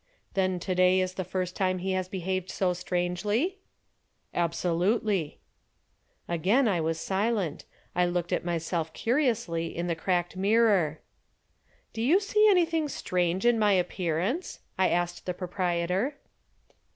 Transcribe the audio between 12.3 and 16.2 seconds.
anything strange in my appearance?" I asked the proprietor.